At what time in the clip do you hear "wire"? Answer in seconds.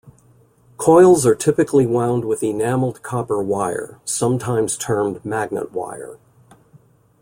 3.39-3.99, 5.73-6.17